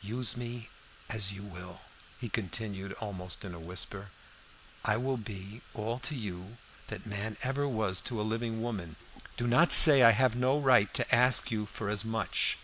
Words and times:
"Use 0.00 0.34
me 0.34 0.70
as 1.10 1.32
you 1.32 1.42
will," 1.42 1.82
he 2.18 2.30
continued 2.30 2.94
almost 2.94 3.44
in 3.44 3.52
a 3.52 3.60
whisper. 3.60 4.10
"I 4.82 4.96
will 4.96 5.18
be 5.18 5.60
all 5.74 5.98
to 5.98 6.14
you 6.14 6.56
that 6.86 7.04
man 7.04 7.36
ever 7.42 7.68
was 7.68 8.00
to 8.08 8.18
a 8.18 8.22
living 8.24 8.62
woman. 8.62 8.96
Do 9.36 9.46
not 9.46 9.72
say 9.72 10.02
I 10.02 10.12
have 10.12 10.36
no 10.36 10.58
right 10.58 10.94
to 10.94 11.14
ask 11.14 11.50
you 11.50 11.66
for 11.66 11.90
as 11.90 12.02
much. 12.02 12.56